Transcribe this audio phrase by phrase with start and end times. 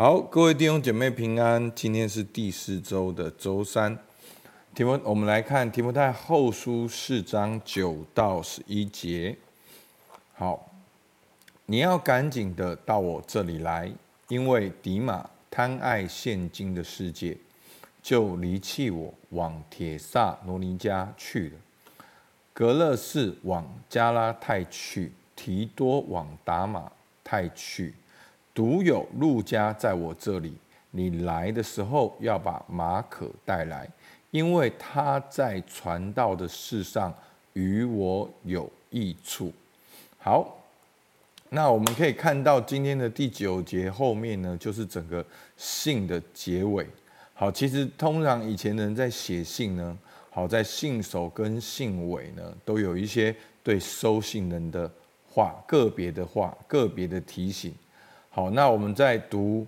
[0.00, 1.74] 好，各位弟兄姐妹平安。
[1.74, 3.98] 今天是第四周的周三。
[4.72, 9.36] 提摩，我们来看提摩太后书四章九到十一节。
[10.34, 10.70] 好，
[11.66, 13.92] 你要赶紧的到我这里来，
[14.28, 17.36] 因为迪马贪爱现今的世界，
[18.00, 21.56] 就离弃我，往铁萨罗尼迦去了。
[22.52, 26.92] 格勒士往加拉太去，提多往达马
[27.24, 27.94] 太去。
[28.58, 30.52] 独有路加在我这里。
[30.90, 33.88] 你来的时候要把马可带来，
[34.32, 37.14] 因为他在传道的事上
[37.52, 39.52] 与我有益处。
[40.16, 40.58] 好，
[41.50, 45.24] 那我们可以看到今天的第九节后面呢，就是整个
[45.56, 46.84] 信的结尾。
[47.34, 49.96] 好，其实通常以前人在写信呢，
[50.30, 54.90] 好，在信首跟信尾呢，都有一些对收信人的
[55.30, 57.72] 话，个别的话，个别的提醒。
[58.38, 59.66] 好，那我们在读，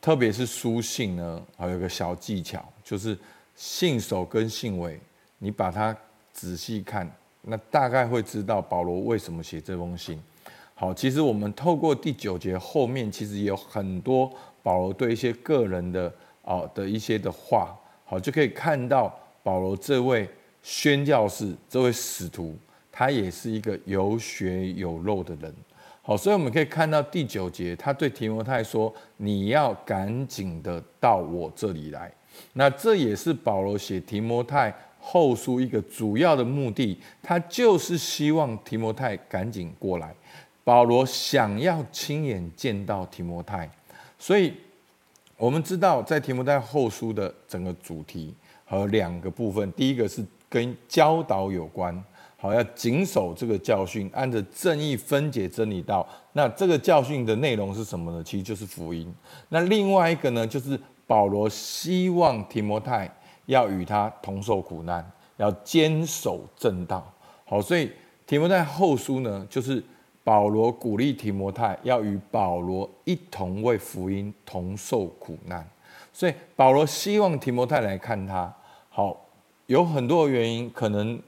[0.00, 3.18] 特别是书信呢，还有个小技巧，就是
[3.56, 5.00] 信首跟信尾，
[5.38, 5.92] 你把它
[6.32, 7.10] 仔细看，
[7.42, 10.22] 那大概会知道保罗为什么写这封信。
[10.76, 19.12] 好，其实我们透过第九节后面，其实有很多保罗对一些个人的哦的一些的话，好，就可以看到
[19.42, 20.28] 保罗这位
[20.62, 22.56] 宣教士，这位使徒，
[22.92, 25.52] 他也是一个有血有肉的人。
[26.06, 32.12] 好，所以我们可以看到第九节，他对提摩太说：“你要赶紧的到我这里来。”
[32.52, 40.14] 那这也是保罗写提摩太后书一个主要的目的，他就是希望提摩太赶紧过来。
[40.62, 43.66] 保罗想要亲眼见到提摩太，
[44.18, 44.52] 所以
[45.38, 48.34] 我们知道，在提摩太后书的整个主题
[48.66, 52.04] 和两个部分，第一个是跟教导有关。
[52.44, 56.06] 好，要谨守这个教训，按着正义分解真理道。
[56.34, 58.22] 那这个教训的内容是什么呢？
[58.22, 59.10] 其实就是福音。
[59.48, 63.10] 那另外一个呢，就是保罗希望提摩太
[63.46, 67.10] 要与他同受苦难，要坚守正道。
[67.46, 67.90] 好，所以
[68.26, 69.82] 提摩太后书呢，就是
[70.22, 75.66] 保罗鼓励提摩太要与保罗一同为福音同受苦难。
[76.12, 78.54] 所以保罗希望提摩太来看他。
[78.90, 79.18] 好，
[79.64, 81.18] 有很多原因，可能。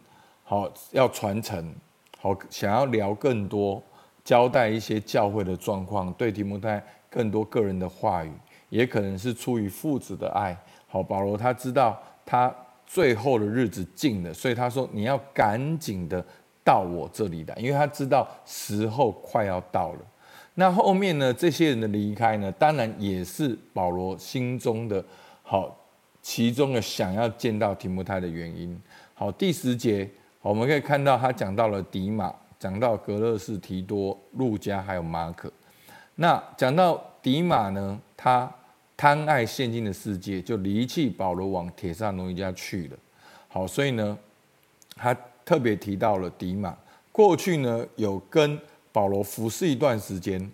[0.49, 1.75] 好，要传承，
[2.21, 3.83] 好，想要聊更多，
[4.23, 6.81] 交代一些教会的状况，对提摩太
[7.11, 8.31] 更多个人的话语，
[8.69, 10.57] 也可能是出于父子的爱。
[10.87, 12.55] 好，保罗他知道他
[12.87, 16.25] 最后的日子近了，所以他说，你要赶紧的
[16.63, 19.99] 到我这里来，因为他知道时候快要到了。
[20.55, 25.05] 那后面呢，这些人的离开呢，当然也是保罗心中的
[25.43, 25.77] 好，
[26.23, 28.81] 其中的想要见到提摩太的原因。
[29.13, 30.09] 好，第十节。
[30.49, 35.53] 我们可以看到，他讲到了迪马，讲到格勒士、提多、路加，还有马可。
[36.15, 38.49] 那讲到迪马呢，他
[38.97, 42.97] 贪爱现今的世界，就离弃保罗，往铁萨罗尼家去了。
[43.49, 44.17] 好，所以呢，
[44.95, 45.13] 他
[45.45, 46.77] 特别提到了迪马。
[47.11, 48.57] 过去呢，有跟
[48.93, 50.49] 保罗服侍一段时间，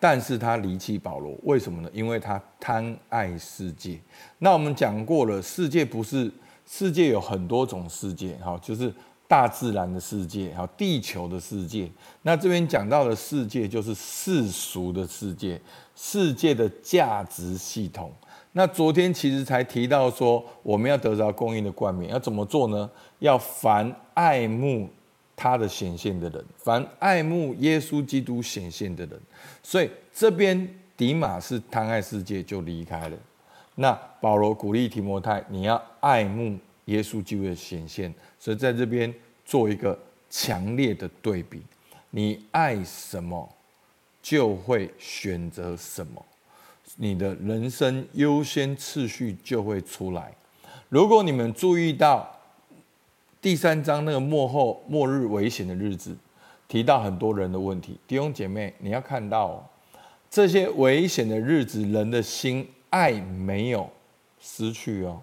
[0.00, 1.90] 但是他离弃保罗，为什么呢？
[1.92, 3.98] 因为他贪爱世界。
[4.38, 6.32] 那我们讲过了，世界不是
[6.64, 8.90] 世界，有很多种世界，哈，就是。
[9.34, 11.90] 大自然的世界，好，地球的世界。
[12.22, 15.60] 那这边讲到的世界，就是世俗的世界，
[15.96, 18.12] 世界的价值系统。
[18.52, 22.88] 那昨天其实才提到说，我们要得着公义的冠冕，要怎么做呢？
[23.18, 24.88] 要凡爱慕
[25.34, 29.20] 他的显现的人，凡爱慕耶稣基督显现的人。
[29.64, 33.16] 所以这边迪马是贪爱世界，就离开了。
[33.74, 33.90] 那
[34.20, 36.56] 保罗鼓励提摩太，你要爱慕。
[36.86, 39.10] 耶稣基督的显现，所以在这边
[39.44, 39.98] 做一个
[40.30, 41.62] 强烈的对比：
[42.10, 43.48] 你爱什么，
[44.22, 46.24] 就会选择什么，
[46.96, 50.32] 你的人生优先次序就会出来。
[50.88, 52.30] 如果你们注意到
[53.40, 56.16] 第三章那个末后末日危险的日子，
[56.68, 59.68] 提到很多人的问题，弟兄姐妹，你要看到
[60.30, 63.88] 这些危险的日子，人的心爱没有
[64.40, 65.20] 失去哦。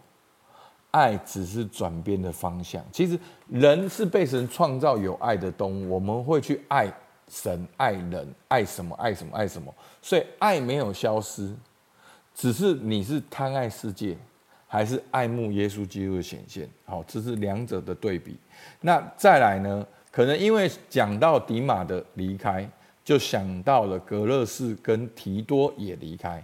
[0.92, 2.84] 爱只是转变的方向。
[2.92, 3.18] 其实
[3.48, 6.92] 人是被神创造有爱的动物，我们会去爱
[7.28, 9.74] 神、爱人、爱什么、爱什么、爱什么。
[10.02, 11.54] 所以爱没有消失，
[12.36, 14.16] 只是你是贪爱世界，
[14.68, 16.70] 还是爱慕耶稣基督的显现。
[16.86, 18.38] 好，这是两者的对比。
[18.82, 19.86] 那再来呢？
[20.12, 22.70] 可能因为讲到迪马的离开，
[23.02, 26.44] 就想到了格勒士跟提多也离开。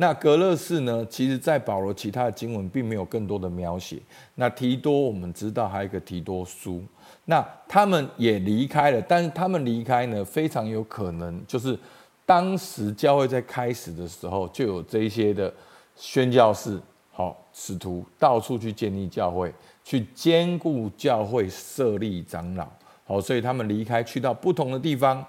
[0.00, 1.04] 那格勒士呢？
[1.10, 3.98] 其实，在保罗其他的经文并没有更多的描写。
[4.36, 6.80] 那提多，我们知道还有一个提多书。
[7.24, 11.76] 那他们也离开了，但是他们离开呢，非常有可能就是
[12.24, 15.52] 当时教会在开始的时候，就有这些的
[15.96, 16.80] 宣教士，
[17.10, 19.52] 好使徒到处去建立教会，
[19.82, 22.68] 去兼顾教会设立长老，
[23.04, 25.26] 好，所以他们离开去到不同的地方。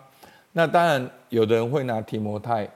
[0.52, 2.70] 那当然，有的人会拿提摩太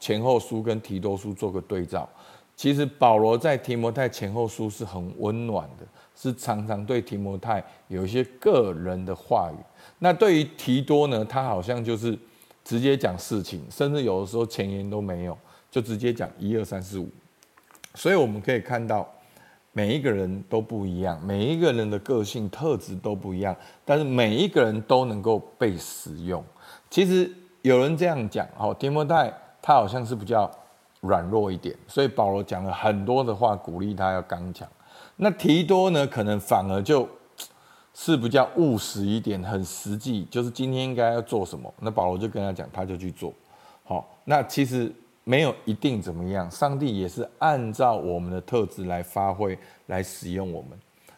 [0.00, 2.08] 前后书跟提多书做个对照。
[2.54, 9.56] 其实保罗在提摩太前后书是很温暖的，是常常对提摩太有一些个人的话语。
[9.98, 12.18] 那对于提多呢，他好像就是
[12.64, 15.36] 直接讲事情，甚至有的时候前言都没有，
[15.70, 17.06] 就直接讲一二三四五。
[17.94, 19.06] 所以我们可以看到，
[19.72, 26.42] 每一个人都不一样，每一个人的个性特质都不一样，但是每一个人都能够被使用。
[26.88, 27.30] 其实
[27.60, 29.30] 有人这样讲，哦，提摩太
[29.66, 30.48] 他好像是比较。
[31.02, 34.66] 软弱一点，所以保罗讲了很多的话，鼓励他要刚强。
[35.16, 37.06] 那提多呢，可能反而就
[37.92, 43.32] 是比较务实一点，很实际，就是今天应该要做什么，那保罗就跟他讲，他就去做。
[43.84, 44.92] 好，那其实
[45.22, 50.70] 没有一定怎么样，上帝也是按照我们的特质来发挥，来使用我们。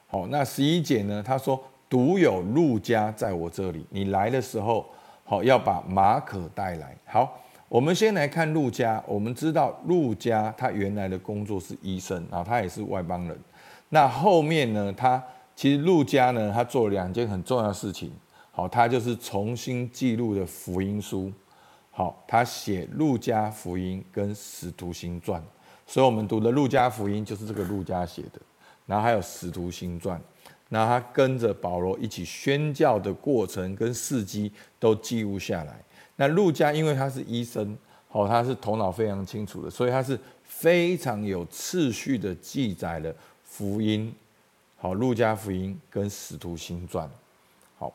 [0.08, 1.58] 好，那十一节呢，他说
[1.88, 4.84] 独有路加在我这里，你来的时候，
[5.24, 6.94] 好要把马可带来。
[7.06, 7.38] 好。
[7.68, 9.02] 我们先来看路加。
[9.06, 13.38] 我们知道路加他原来的工作是医生，然后他也是外邦人。
[13.90, 15.22] 那后面呢，他
[15.54, 18.10] 其实路加呢，他做了两件很重要的事情。
[18.50, 21.30] 好，他就是重新记录的福音书。
[21.90, 25.42] 好，他写路加福音跟使徒行传。
[25.86, 28.40] 所以我们读的路加福音就是这个路加写的。
[28.86, 30.18] 然后还有使徒行传，
[30.70, 35.78] 然后他跟着保罗一起宣教的过程跟事迹都记录下来。
[36.20, 37.78] 那路加因为他是医生，
[38.08, 44.12] 好，他是头脑非常清楚的，所以他是非常有次序的记载了福音，
[44.78, 47.08] 好，路加福音跟使徒行传，
[47.78, 47.94] 好，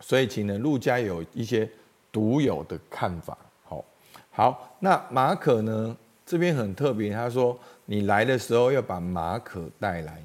[0.00, 1.70] 所以请呢，路加有一些
[2.10, 3.84] 独有的看法，好，
[4.32, 5.96] 好，那马可呢
[6.26, 10.20] 这边很特别，他说你来的时候要把马可带来，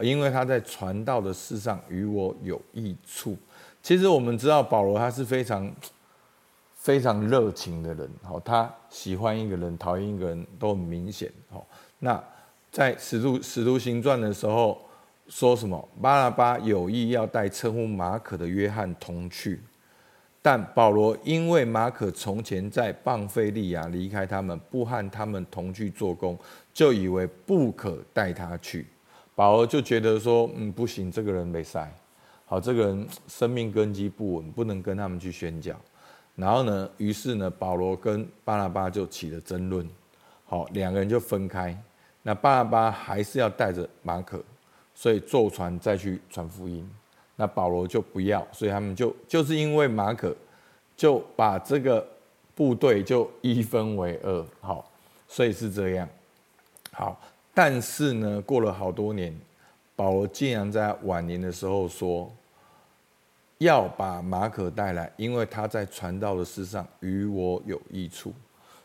[0.00, 3.36] 因为他在传道的事上与我有益处。
[3.84, 5.72] 其实我们知道保罗他是非常。
[6.86, 11.66] 非常热情的人，好，他喜欢一个人，讨厌一个人都很明显，好。
[11.98, 12.22] 那
[12.70, 14.80] 在使徒使徒行传的时候，
[15.26, 15.88] 说什么？
[16.00, 19.60] 巴拿巴有意要带称呼马可的约翰同去，
[20.40, 26.38] 但保罗因为马可从前在谤费利亚离开他们，不和他们同去做工，
[26.72, 28.86] 就以为不可带他去。
[29.34, 31.92] 保罗就觉得说，嗯，不行，这个人没塞，
[32.44, 35.74] 好，这个人生命根基不稳，不能跟他们去宣教。
[36.36, 39.88] 然后呢，于是呢，保罗跟巴拉巴就起了争论，
[40.44, 41.74] 好，两个人就分开。
[42.22, 44.44] 那巴拉巴还是要带着马可，
[44.94, 46.86] 所以坐船再去传福音。
[47.36, 50.36] 那保罗就不要，所以他们就就是因为马可，
[50.94, 52.06] 就把这个
[52.54, 54.90] 部队就一分为二，好，
[55.26, 56.06] 所以是这样。
[56.92, 57.18] 好，
[57.54, 59.34] 但是呢，过了好多年，
[59.94, 62.30] 保罗竟然在晚年的时候说。
[63.58, 68.32] 要把马可带来，因为他在传道的事上与我有益处。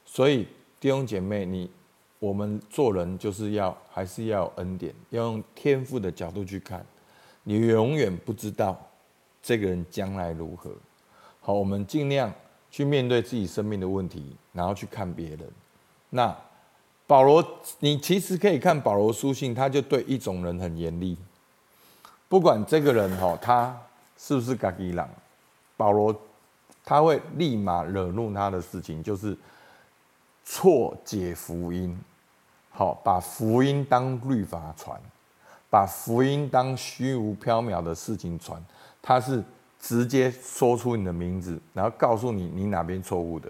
[0.05, 0.47] 所以
[0.79, 1.69] 弟兄姐妹，你
[2.19, 6.85] 我们做人就是要还是要有恩典，要用天赋的角度去看。
[7.43, 8.79] 你永远不知道
[9.43, 10.71] 这个人将来如何。
[11.41, 12.33] 好，我们尽量
[12.69, 15.39] 去面对自己生命的问题，然后去看别人。
[16.11, 16.33] 那
[17.05, 17.45] 保罗，
[17.79, 21.17] 你其实可以看保罗书信，他就对一种人很严厉，
[22.29, 23.77] 不管这个人哈，他。
[24.23, 25.03] 是不是自己人？
[25.75, 26.15] 保罗
[26.85, 29.35] 他会立马惹怒他的事情，就是
[30.45, 31.99] 错解福音，
[32.69, 35.01] 好，把福音当律法传，
[35.71, 38.63] 把福音当虚无缥缈的事情传。
[39.01, 39.43] 他是
[39.79, 43.49] 直接说出你的名字，然后告诉你你哪边错误的。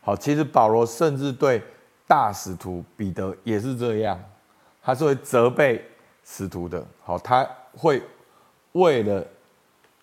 [0.00, 1.62] 好，其实保罗甚至对
[2.08, 4.20] 大使徒彼得也是这样，
[4.82, 5.84] 他是会责备
[6.24, 6.84] 使徒的。
[7.04, 8.02] 好，他会
[8.72, 9.24] 为了。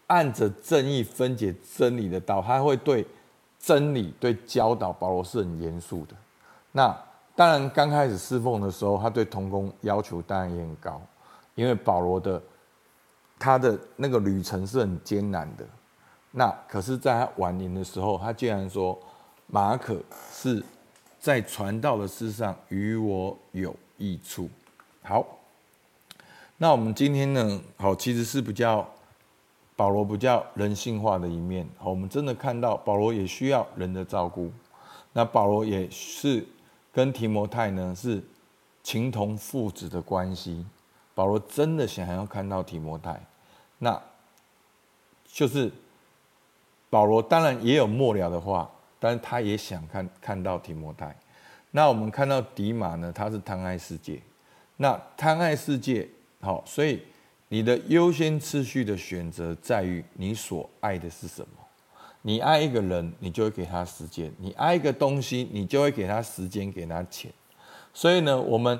[0.07, 3.05] 按着正义分解真理的道，他会对
[3.59, 6.15] 真理、对教导保罗是很严肃的。
[6.71, 6.97] 那
[7.35, 11.01] 当然，刚开始侍奉的时候，他对同工要求当然也很高，
[11.55, 12.41] 因为保罗的
[13.37, 15.65] 他的那个旅程是很艰难的。
[16.31, 18.97] 那可是，在他晚年的时候，他竟然说
[19.47, 20.63] 马可是
[21.19, 24.49] 在传道的事上与我有益处。
[25.03, 25.25] 好，
[26.57, 27.61] 那我们今天呢？
[27.75, 28.87] 好，其实是比较。
[29.77, 34.51] 保罗比较人性化的一面，好，我们真的看到保罗也需要人的照顾。
[35.13, 36.45] 那保罗也是
[36.91, 38.21] 跟提摩太呢是
[38.81, 40.65] 情同父子的关系。
[41.13, 43.19] 保罗真的想要看到提摩太，
[43.77, 43.99] 那
[45.25, 45.71] 就是
[46.89, 48.69] 保罗当然也有末了的话，
[48.99, 51.15] 但是他也想看看到提摩太。
[51.69, 54.19] 那我们看到迪马呢，他是贪爱世界。
[54.77, 56.07] 那贪爱世界，
[56.39, 57.01] 好，所以
[57.49, 61.47] 你的优先次序的选择在于你所爱的是什么。
[62.21, 67.31] 你爱一个人，你就会给他时间；你爱一个东西，你就会给他时间，给他钱。
[67.93, 68.77] 所以呢，我们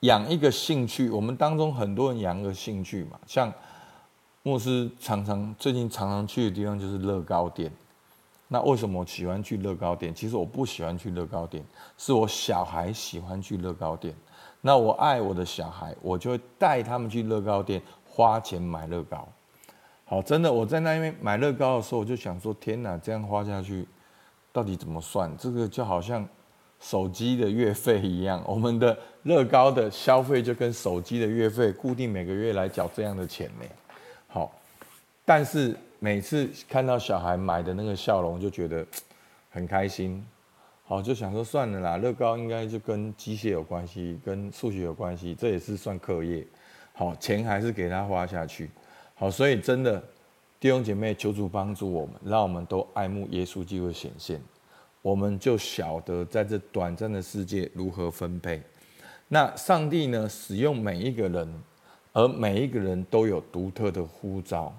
[0.00, 3.50] 养一个兴趣，我们当中很多人养个兴趣嘛，像
[4.42, 7.72] 牧师常常最近常常去的地方就是乐高店。
[8.48, 10.14] 那为什么我喜欢去乐高店？
[10.14, 11.64] 其实我不喜欢去乐高店，
[11.96, 14.14] 是我小孩喜欢去乐高店。
[14.60, 17.80] 那我爱我的小孩，我就会带他们去乐高店，
[18.10, 19.28] 花钱买乐高。
[20.04, 23.86] 好，真的，我在那边买乐高的时候，我就想说：天哪，这样花下去，
[24.52, 25.30] 到底怎么算？
[25.38, 26.28] 这个就好像
[26.80, 33.64] 手机的月费一样， 我们的乐高的消费就跟手机的月费固定每个月来缴这样的钱呢。
[34.26, 34.50] 好，
[35.24, 38.84] 但是每次看到小孩买的那个笑容，就觉得
[39.48, 40.26] 很开心。
[40.84, 46.44] 好，就想说算了啦，乐高应该就跟机械有关系，跟数学有关系，这也是算课业。
[46.92, 48.70] 好，钱还是给他花下去。
[49.14, 50.02] 好，所以真的
[50.58, 54.40] 弟兄姐妹，求主帮助我们，让我们都爱慕耶稣基督的显现，
[55.00, 58.62] 我们就晓得在这短暂的世界如何分配。
[59.28, 61.62] 那上帝呢，使用每一个人，
[62.12, 64.74] 而每一个人都有独特的呼召。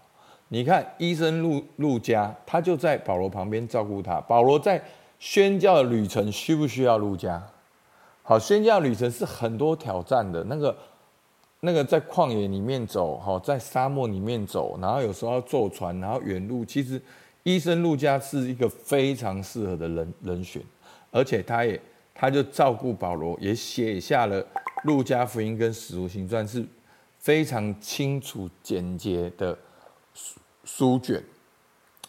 [0.50, 4.22] 你看，医生路路加，他就在保罗旁边照顾他。
[4.22, 4.84] 保罗在
[5.18, 7.42] 宣教的旅程需不需要路加？
[8.22, 10.76] 好，宣教旅程是很多挑战的那个。
[11.64, 16.66] 那个在旷野里面走，哈，在沙漠里面走，然后有时候要坐船，然后远路。
[16.66, 17.00] 其实，
[17.44, 20.60] 医生路加是一个非常适合的人人选，
[21.12, 21.80] 而且他也
[22.16, 24.44] 他就照顾保罗，也写下了
[24.86, 26.66] 路加福音跟使徒行传，是
[27.20, 29.56] 非常清楚简洁的
[30.64, 31.24] 书卷，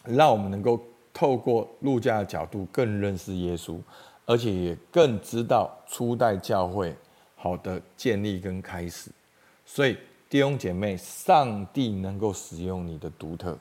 [0.04, 0.80] 让我们能够
[1.12, 3.78] 透过路加的角度更认识耶稣，
[4.24, 6.96] 而且也更知道初代教会
[7.36, 9.10] 好的建立跟开始。
[9.74, 9.96] 所以
[10.28, 13.56] 弟兄姐妹，上帝能够使用你的独特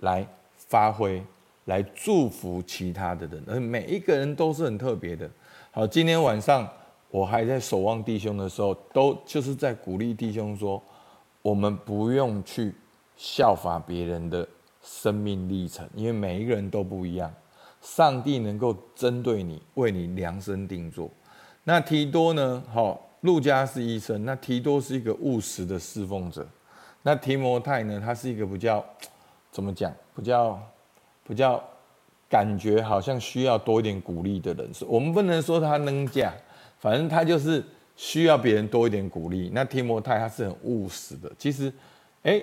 [0.00, 1.24] 来发挥，
[1.64, 5.30] 来祝福其他的人，而每一个人都是很特别的。
[5.70, 6.68] 好，今天晚上
[7.08, 10.82] 我还在守望弟兄的时候，都就是在鼓励弟兄说，
[11.40, 12.74] 我们不用去
[13.16, 14.46] 效法别人的
[14.82, 17.32] 生命历程，因为每一个人都不一样。
[17.80, 21.10] 上帝能够针对你，为你量身定做。
[21.64, 22.62] 那提多呢？
[22.70, 23.05] 好。
[23.22, 26.46] 路加是医生，那提多是一个务实的侍奉者，
[27.02, 28.00] 那提摩太呢？
[28.04, 28.84] 他是一个比较
[29.50, 29.92] 怎么讲？
[30.14, 30.62] 比较
[31.26, 31.62] 比较
[32.28, 34.70] 感觉好像需要多一点鼓励的人。
[34.86, 36.32] 我们不能说他能讲，
[36.78, 37.64] 反正他就是
[37.96, 39.50] 需要别人多一点鼓励。
[39.52, 41.30] 那提摩太他是很务实的。
[41.38, 41.72] 其实，
[42.22, 42.42] 哎，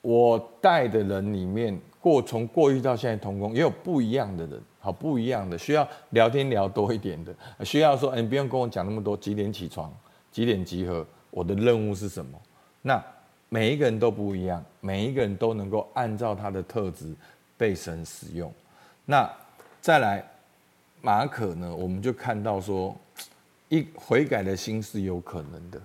[0.00, 4.60] 我带的人里面，过从过去到现在同工，也有不一样的人。
[4.84, 7.32] 好，不一样的，需要聊天聊多一点的，
[7.64, 9.94] 需要说，你不用跟我讲那么多，几点起床，
[10.32, 12.36] 几点集合，我的任务是什么？
[12.82, 13.00] 那
[13.48, 17.14] 每一个人都不一样，每一个人都能够按照他的特质
[17.56, 18.52] 被神使用。
[19.04, 19.30] 那
[19.80, 20.28] 再来
[21.00, 21.72] 马可呢？
[21.72, 22.96] 我们就看到说，
[23.68, 25.80] 一悔改的心是有可能的，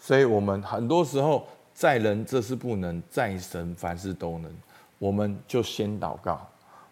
[0.00, 4.52] 所以我们很多时候在人这是不能，在神凡事都能，
[4.98, 6.44] 我们就先祷告。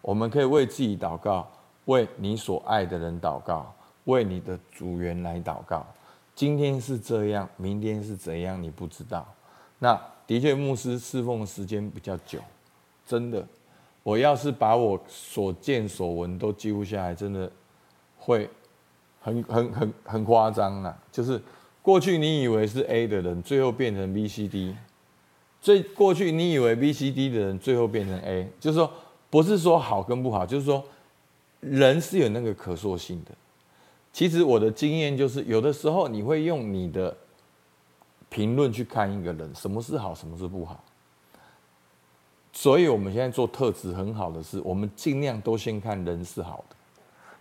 [0.03, 1.47] 我们可以为自己祷告，
[1.85, 3.73] 为你所爱的人祷告，
[4.05, 5.87] 为你的组员来祷告。
[6.35, 9.27] 今天是这样，明天是怎样，你不知道。
[9.79, 12.39] 那的确，牧师侍奉的时间比较久，
[13.07, 13.47] 真的。
[14.03, 17.51] 我要是把我所见所闻都记录下来，真的
[18.17, 18.49] 会
[19.21, 20.99] 很很很很夸张啊！
[21.13, 21.41] 就是
[21.83, 24.75] 过去你以为是 A 的人，最后变成 B、C、D；
[25.61, 28.91] 最过去你以为 B、C、D 的人，最后变成 A，就是说。
[29.31, 30.85] 不是说好跟不好，就是说
[31.61, 33.31] 人是有那个可塑性的。
[34.13, 37.17] 其实我的经验就是，有的时候你会用你的
[38.29, 40.83] 评论去看一个人，什么是好，什么是不好。
[42.53, 46.75] 所以我们现在做特质很好的是，我们尽量都先看人是好的，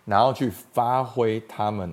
[0.04, 1.92] 然后去发挥他们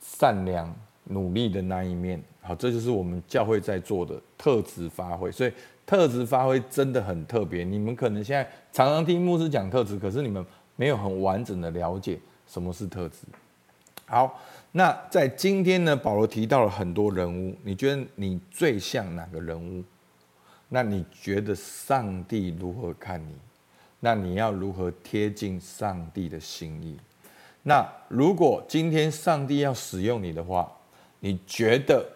[0.00, 2.20] 善良、努力的那一面。
[2.42, 5.30] 好，这就是我们教会在做的特质发挥。
[5.30, 5.52] 所以。
[5.90, 12.16] 特质发挥真的很特别，你们可能现在常常听牧师讲特质，可是你们没有很完整的了解
[12.46, 13.16] 什么是特质。
[14.06, 19.82] 好，那在今天呢，保罗提到了很多人物，你觉得你最像哪个人物？
[20.68, 23.34] 那你觉得上帝如何看你？
[23.98, 26.96] 那你要如何贴近上帝的心意？
[27.64, 30.70] 那如果今天上帝要使用你的话，
[31.18, 32.08] 你觉得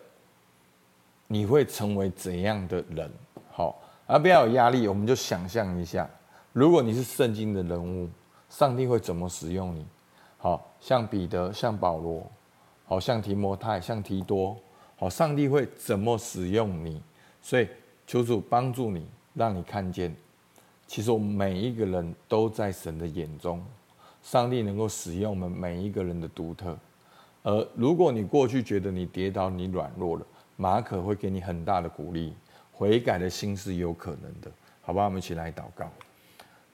[1.27, 3.11] 你会成为怎样的人？
[4.07, 6.09] 而不要有压力，我们就想象一下，
[6.53, 8.09] 如果你是圣经的人物，
[8.49, 9.87] 上帝会怎么使用你？
[10.37, 12.31] 好像彼得、像保罗，
[12.85, 14.55] 好像提摩太、像提多，
[14.97, 17.01] 好，上帝会怎么使用你？
[17.41, 17.67] 所以
[18.07, 20.15] 求主帮助你，让你看见，
[20.87, 23.65] 其实我们每一个人都在神的眼中，
[24.23, 26.77] 上帝能够使用我们每一个人的独特。
[27.43, 32.35] 而如果你过去觉得你跌倒、你软弱了，马可会给你很大的鼓励，
[32.77, 34.51] 悔改的心是有可能的，
[34.83, 35.05] 好吧？
[35.05, 35.89] 我们一起来祷告。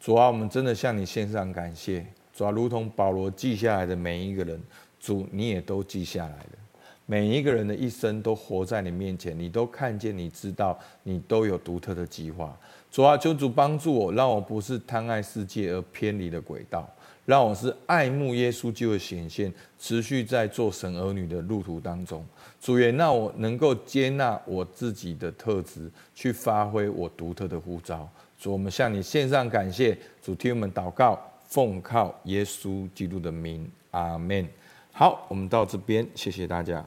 [0.01, 2.07] 主啊，我们真的向你献上感谢。
[2.33, 4.59] 主啊，如同保罗记下来的每一个人，
[4.99, 6.53] 主你也都记下来了。
[7.05, 12.57] 每一个人的一生都活在你面前，你都看见，你知道，你都有独特的计划。
[12.91, 16.89] 主啊，求主帮助我，让我不是贪爱世界而偏离了轨道，
[17.27, 22.25] 让我是爱慕耶稣就会显现，持续在做神儿女的路途当中。
[22.61, 28.09] 主也让我能够接纳我自己的特质，去发挥我独特的呼召。
[28.39, 29.97] 主，我们向你献上感谢。
[30.23, 34.47] 主，听我们祷告，奉靠耶稣基督的名，阿门。
[34.93, 36.85] 好，我们到这边，谢谢大家。